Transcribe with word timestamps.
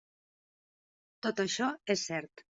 Tot 1.27 1.43
això 1.45 1.71
és 1.97 2.09
cert. 2.11 2.47